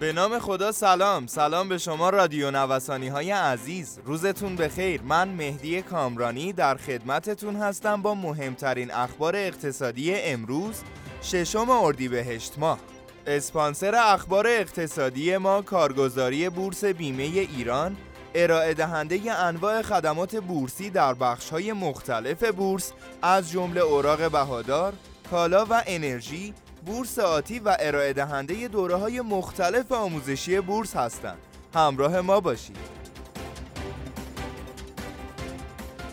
به 0.00 0.12
نام 0.12 0.38
خدا 0.38 0.72
سلام. 0.72 1.26
سلام 1.26 1.68
به 1.68 1.78
شما 1.78 2.10
رادیو 2.10 2.50
نوسانی 2.50 3.08
های 3.08 3.30
عزیز. 3.30 3.98
روزتون 4.04 4.56
بخیر. 4.56 5.02
من 5.02 5.28
مهدی 5.28 5.82
کامرانی 5.82 6.52
در 6.52 6.76
خدمتتون 6.76 7.56
هستم 7.56 8.02
با 8.02 8.14
مهمترین 8.14 8.90
اخبار 8.90 9.36
اقتصادی 9.36 10.14
امروز 10.14 10.82
ششم 11.22 11.70
اردیبهشت 11.70 12.58
ماه. 12.58 12.78
اسپانسر 13.26 13.94
اخبار 13.94 14.46
اقتصادی 14.46 15.36
ما 15.36 15.62
کارگزاری 15.62 16.48
بورس 16.48 16.84
بیمه 16.84 17.22
ایران 17.22 17.96
ارائه 18.34 18.74
دهنده 18.74 19.32
انواع 19.32 19.82
خدمات 19.82 20.36
بورسی 20.36 20.90
در 20.90 21.14
بخش 21.14 21.50
های 21.50 21.72
مختلف 21.72 22.44
بورس 22.44 22.92
از 23.22 23.50
جمله 23.50 23.80
اوراق 23.80 24.30
بهادار، 24.30 24.92
کالا 25.30 25.64
و 25.70 25.82
انرژی 25.86 26.54
بورس 26.86 27.18
آتی 27.18 27.58
و 27.58 27.76
ارائه 27.80 28.12
دهنده 28.12 28.68
دوره 28.68 28.96
های 28.96 29.20
مختلف 29.20 29.92
آموزشی 29.92 30.60
بورس 30.60 30.96
هستند. 30.96 31.38
همراه 31.74 32.20
ما 32.20 32.40
باشید. 32.40 32.76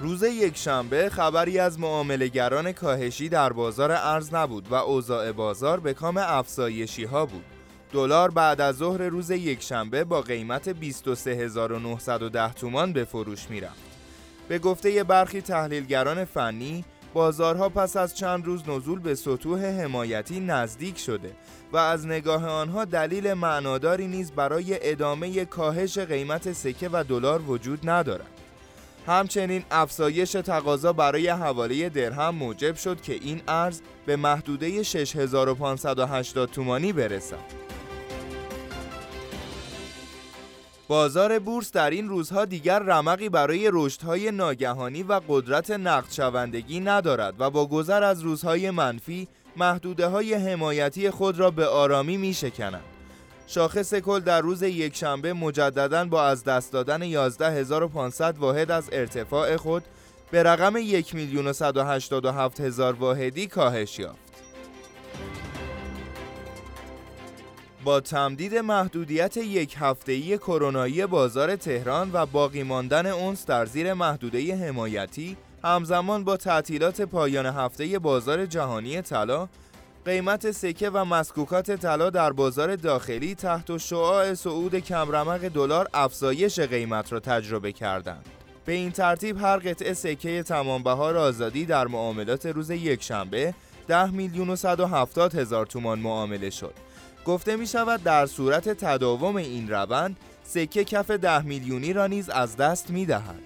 روز 0.00 0.22
یکشنبه 0.22 1.08
خبری 1.08 1.58
از 1.58 1.80
معاملهگران 1.80 2.72
کاهشی 2.72 3.28
در 3.28 3.52
بازار 3.52 3.92
ارز 3.92 4.34
نبود 4.34 4.72
و 4.72 4.74
اوضاع 4.74 5.32
بازار 5.32 5.80
به 5.80 5.94
کام 5.94 6.16
افزایشی 6.16 7.04
ها 7.04 7.26
بود. 7.26 7.44
دلار 7.92 8.30
بعد 8.30 8.60
از 8.60 8.76
ظهر 8.76 9.02
روز 9.02 9.30
یکشنبه 9.30 10.04
با 10.04 10.20
قیمت 10.20 10.68
23910 10.68 12.52
تومان 12.52 12.92
به 12.92 13.04
فروش 13.04 13.50
می‌رفت. 13.50 13.82
به 14.48 14.58
گفته 14.58 15.04
برخی 15.04 15.40
تحلیلگران 15.40 16.24
فنی 16.24 16.84
بازارها 17.16 17.68
پس 17.68 17.96
از 17.96 18.16
چند 18.16 18.46
روز 18.46 18.68
نزول 18.68 18.98
به 18.98 19.14
سطوح 19.14 19.64
حمایتی 19.64 20.40
نزدیک 20.40 20.98
شده 20.98 21.32
و 21.72 21.76
از 21.76 22.06
نگاه 22.06 22.48
آنها 22.48 22.84
دلیل 22.84 23.34
معناداری 23.34 24.06
نیز 24.06 24.30
برای 24.30 24.90
ادامه 24.90 25.44
کاهش 25.44 25.98
قیمت 25.98 26.52
سکه 26.52 26.90
و 26.92 27.04
دلار 27.08 27.42
وجود 27.42 27.90
ندارد. 27.90 28.26
همچنین 29.06 29.64
افزایش 29.70 30.32
تقاضا 30.32 30.92
برای 30.92 31.28
حواله 31.28 31.88
درهم 31.88 32.34
موجب 32.34 32.76
شد 32.76 33.00
که 33.00 33.12
این 33.12 33.42
ارز 33.48 33.80
به 34.06 34.16
محدوده 34.16 34.82
6580 34.82 36.50
تومانی 36.50 36.92
برسد. 36.92 37.65
بازار 40.88 41.38
بورس 41.38 41.72
در 41.72 41.90
این 41.90 42.08
روزها 42.08 42.44
دیگر 42.44 42.78
رمقی 42.78 43.28
برای 43.28 43.70
رشدهای 43.72 44.30
ناگهانی 44.30 45.02
و 45.02 45.20
قدرت 45.28 45.70
نقد 45.70 46.12
شوندگی 46.12 46.80
ندارد 46.80 47.34
و 47.38 47.50
با 47.50 47.66
گذر 47.66 48.02
از 48.02 48.20
روزهای 48.20 48.70
منفی 48.70 49.28
محدوده 49.56 50.06
های 50.06 50.34
حمایتی 50.34 51.10
خود 51.10 51.38
را 51.38 51.50
به 51.50 51.66
آرامی 51.66 52.16
می 52.16 52.34
شکند. 52.34 52.84
شاخص 53.46 53.94
کل 53.94 54.20
در 54.20 54.40
روز 54.40 54.62
یکشنبه 54.62 55.32
مجددا 55.32 56.04
با 56.04 56.24
از 56.24 56.44
دست 56.44 56.72
دادن 56.72 57.02
11500 57.02 58.38
واحد 58.38 58.70
از 58.70 58.88
ارتفاع 58.92 59.56
خود 59.56 59.82
به 60.30 60.42
رقم 60.42 60.76
1 60.76 61.14
میلیون 61.14 61.52
هزار 62.60 62.92
واحدی 62.92 63.46
کاهش 63.46 63.98
یافت. 63.98 64.25
با 67.86 68.00
تمدید 68.00 68.54
محدودیت 68.56 69.36
یک 69.36 69.74
هفته‌ای 69.78 70.38
کرونایی 70.38 71.06
بازار 71.06 71.56
تهران 71.56 72.10
و 72.12 72.26
باقی 72.26 72.62
ماندن 72.62 73.06
اونس 73.06 73.46
در 73.46 73.66
زیر 73.66 73.94
محدوده 73.94 74.56
حمایتی 74.56 75.36
همزمان 75.64 76.24
با 76.24 76.36
تعطیلات 76.36 77.02
پایان 77.02 77.46
هفته 77.46 77.98
بازار 77.98 78.46
جهانی 78.46 79.02
طلا 79.02 79.48
قیمت 80.04 80.50
سکه 80.50 80.90
و 80.90 81.04
مسکوکات 81.04 81.70
طلا 81.70 82.10
در 82.10 82.32
بازار 82.32 82.76
داخلی 82.76 83.34
تحت 83.34 83.76
شعاع 83.76 84.34
صعود 84.34 84.78
کمرمق 84.78 85.48
دلار 85.48 85.88
افزایش 85.94 86.60
قیمت 86.60 87.12
را 87.12 87.20
تجربه 87.20 87.72
کردند. 87.72 88.26
به 88.64 88.72
این 88.72 88.90
ترتیب 88.90 89.38
هر 89.38 89.56
قطعه 89.56 89.94
سکه 89.94 90.42
تمام 90.42 90.82
بهار 90.82 91.16
آزادی 91.16 91.64
در 91.64 91.86
معاملات 91.86 92.46
روز 92.46 92.70
یکشنبه 92.70 93.54
10 93.88 94.10
میلیون 94.10 94.50
و 94.50 94.56
170 94.56 95.34
هزار 95.34 95.66
تومان 95.66 95.98
معامله 95.98 96.50
شد 96.50 96.85
گفته 97.26 97.56
می 97.56 97.66
شود 97.66 98.02
در 98.02 98.26
صورت 98.26 98.68
تداوم 98.68 99.36
این 99.36 99.68
روند 99.70 100.16
سکه 100.44 100.84
کف 100.84 101.10
ده 101.10 101.42
میلیونی 101.42 101.92
را 101.92 102.06
نیز 102.06 102.28
از 102.28 102.56
دست 102.56 102.90
می 102.90 103.06
دهد. 103.06 103.40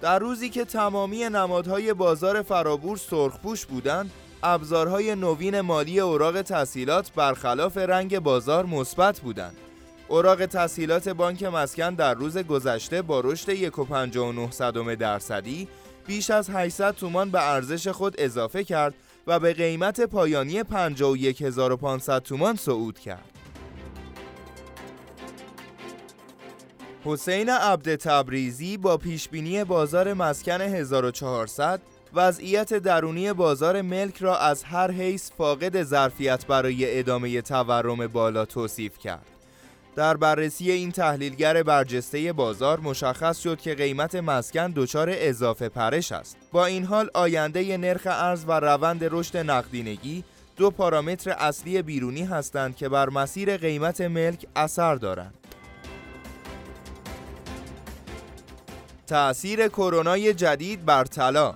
در 0.00 0.18
روزی 0.18 0.50
که 0.50 0.64
تمامی 0.64 1.18
نمادهای 1.18 1.94
بازار 1.94 2.42
فرابورس 2.42 3.08
سرخپوش 3.10 3.66
بودند، 3.66 4.10
ابزارهای 4.42 5.14
نوین 5.14 5.60
مالی 5.60 6.00
اوراق 6.00 6.42
تسهیلات 6.42 7.12
برخلاف 7.12 7.76
رنگ 7.76 8.18
بازار 8.18 8.66
مثبت 8.66 9.20
بودند. 9.20 9.56
اوراق 10.08 10.46
تسهیلات 10.46 11.08
بانک 11.08 11.42
مسکن 11.42 11.94
در 11.94 12.14
روز 12.14 12.38
گذشته 12.38 13.02
با 13.02 13.20
رشد 13.20 13.70
1.59 13.70 14.96
درصدی 14.98 15.68
بیش 16.06 16.30
از 16.30 16.50
800 16.50 16.94
تومان 16.94 17.30
به 17.30 17.50
ارزش 17.50 17.88
خود 17.88 18.14
اضافه 18.18 18.64
کرد 18.64 18.94
و 19.26 19.38
به 19.38 19.52
قیمت 19.52 20.00
پایانی 20.00 20.62
51500 20.62 22.22
تومان 22.22 22.56
صعود 22.56 22.98
کرد. 22.98 23.24
حسین 27.04 27.48
عبد 27.48 27.96
تبریزی 27.96 28.76
با 28.76 28.96
پیشبینی 28.96 29.64
بازار 29.64 30.14
مسکن 30.14 30.60
1400 30.60 31.80
وضعیت 32.14 32.74
درونی 32.74 33.32
بازار 33.32 33.82
ملک 33.82 34.16
را 34.16 34.38
از 34.38 34.64
هر 34.64 34.90
حیث 34.90 35.30
فاقد 35.38 35.82
ظرفیت 35.82 36.46
برای 36.46 36.98
ادامه 36.98 37.42
تورم 37.42 38.06
بالا 38.06 38.44
توصیف 38.44 38.98
کرد. 38.98 39.39
در 39.96 40.16
بررسی 40.16 40.70
این 40.70 40.92
تحلیلگر 40.92 41.62
برجسته 41.62 42.32
بازار 42.32 42.80
مشخص 42.80 43.38
شد 43.38 43.60
که 43.60 43.74
قیمت 43.74 44.14
مسکن 44.14 44.72
دچار 44.76 45.08
اضافه 45.12 45.68
پرش 45.68 46.12
است. 46.12 46.36
با 46.52 46.66
این 46.66 46.84
حال 46.84 47.10
آینده 47.14 47.76
نرخ 47.76 48.02
ارز 48.06 48.44
و 48.48 48.52
روند 48.52 49.04
رشد 49.10 49.36
نقدینگی 49.36 50.24
دو 50.56 50.70
پارامتر 50.70 51.30
اصلی 51.30 51.82
بیرونی 51.82 52.24
هستند 52.24 52.76
که 52.76 52.88
بر 52.88 53.08
مسیر 53.08 53.56
قیمت 53.56 54.00
ملک 54.00 54.46
اثر 54.56 54.94
دارند. 54.94 55.34
تأثیر 59.06 59.68
کرونای 59.68 60.34
جدید 60.34 60.84
بر 60.84 61.04
طلا 61.04 61.54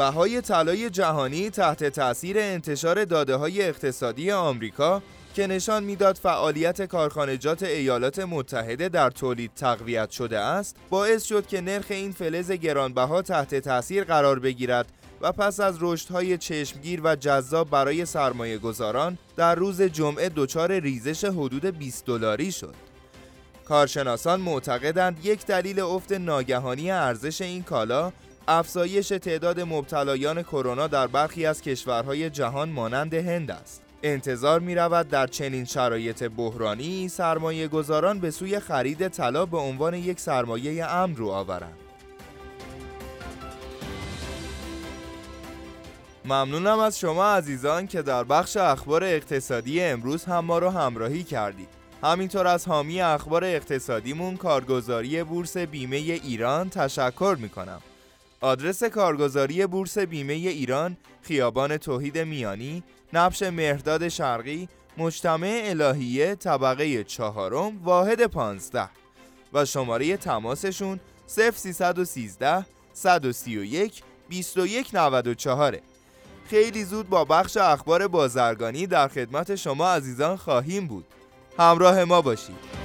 بهای 0.00 0.40
طلای 0.40 0.90
جهانی 0.90 1.50
تحت 1.50 1.84
تأثیر 1.84 2.38
انتشار 2.38 3.04
داده 3.04 3.36
های 3.36 3.62
اقتصادی 3.62 4.30
آمریکا 4.30 5.02
که 5.34 5.46
نشان 5.46 5.84
می‌داد 5.84 6.16
فعالیت 6.16 6.82
کارخانجات 6.82 7.62
ایالات 7.62 8.18
متحده 8.18 8.88
در 8.88 9.10
تولید 9.10 9.50
تقویت 9.56 10.10
شده 10.10 10.38
است 10.38 10.76
باعث 10.90 11.24
شد 11.24 11.46
که 11.46 11.60
نرخ 11.60 11.86
این 11.88 12.12
فلز 12.12 12.50
گرانبها 12.52 13.22
تحت 13.22 13.54
تاثیر 13.54 14.04
قرار 14.04 14.38
بگیرد 14.38 14.86
و 15.20 15.32
پس 15.32 15.60
از 15.60 15.76
رشدهای 15.80 16.38
چشمگیر 16.38 17.00
و 17.04 17.16
جذاب 17.16 17.70
برای 17.70 18.06
سرمایه 18.06 18.58
گذاران 18.58 19.18
در 19.36 19.54
روز 19.54 19.82
جمعه 19.82 20.30
دچار 20.36 20.80
ریزش 20.80 21.24
حدود 21.24 21.64
20 21.64 22.06
دلاری 22.06 22.52
شد. 22.52 22.74
کارشناسان 23.64 24.40
معتقدند 24.40 25.24
یک 25.24 25.46
دلیل 25.46 25.80
افت 25.80 26.12
ناگهانی 26.12 26.90
ارزش 26.90 27.40
این 27.40 27.62
کالا 27.62 28.12
افزایش 28.52 29.08
تعداد 29.08 29.60
مبتلایان 29.60 30.42
کرونا 30.42 30.86
در 30.86 31.06
برخی 31.06 31.46
از 31.46 31.62
کشورهای 31.62 32.30
جهان 32.30 32.68
مانند 32.68 33.14
هند 33.14 33.50
است. 33.50 33.82
انتظار 34.02 34.60
می 34.60 34.74
رود 34.74 35.08
در 35.08 35.26
چنین 35.26 35.64
شرایط 35.64 36.22
بحرانی 36.36 37.08
سرمایه 37.08 37.68
گذاران 37.68 38.18
به 38.18 38.30
سوی 38.30 38.60
خرید 38.60 39.08
طلا 39.08 39.46
به 39.46 39.58
عنوان 39.58 39.94
یک 39.94 40.20
سرمایه 40.20 40.84
امن 40.84 41.16
رو 41.16 41.28
آورند. 41.28 41.78
ممنونم 46.24 46.78
از 46.78 46.98
شما 46.98 47.24
عزیزان 47.24 47.86
که 47.86 48.02
در 48.02 48.24
بخش 48.24 48.56
اخبار 48.56 49.04
اقتصادی 49.04 49.80
امروز 49.80 50.24
هم 50.24 50.44
ما 50.44 50.58
رو 50.58 50.70
همراهی 50.70 51.22
کردید. 51.22 51.68
همینطور 52.02 52.46
از 52.46 52.68
حامی 52.68 53.00
اخبار 53.00 53.44
اقتصادیمون 53.44 54.36
کارگزاری 54.36 55.24
بورس 55.24 55.56
بیمه 55.56 55.96
ایران 55.96 56.70
تشکر 56.70 57.36
می 57.40 57.48
کنم. 57.48 57.80
آدرس 58.42 58.84
کارگزاری 58.84 59.66
بورس 59.66 59.98
بیمه 59.98 60.32
ایران 60.32 60.96
خیابان 61.22 61.76
توحید 61.76 62.18
میانی 62.18 62.82
نبش 63.12 63.42
مهرداد 63.42 64.08
شرقی 64.08 64.68
مجتمع 64.98 65.60
الهیه 65.64 66.34
طبقه 66.34 67.04
چهارم 67.04 67.84
واحد 67.84 68.26
پانزده. 68.26 68.88
و 69.52 69.64
شماره 69.64 70.16
تماسشون 70.16 71.00
0313 71.26 72.66
131 72.92 74.02
2194 74.30 75.78
خیلی 76.46 76.84
زود 76.84 77.08
با 77.08 77.24
بخش 77.24 77.56
اخبار 77.56 78.08
بازرگانی 78.08 78.86
در 78.86 79.08
خدمت 79.08 79.54
شما 79.54 79.88
عزیزان 79.88 80.36
خواهیم 80.36 80.86
بود. 80.86 81.04
همراه 81.58 82.04
ما 82.04 82.22
باشید. 82.22 82.79